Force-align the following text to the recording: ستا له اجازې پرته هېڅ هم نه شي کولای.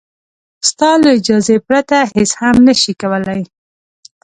ستا 0.69 0.91
له 1.03 1.09
اجازې 1.19 1.55
پرته 1.67 1.97
هېڅ 2.13 2.29
هم 2.41 2.55
نه 2.67 2.73
شي 2.81 2.93
کولای. 3.01 3.41